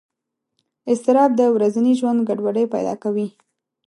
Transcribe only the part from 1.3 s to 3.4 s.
د ورځني ژوند ګډوډۍ پیدا کوي.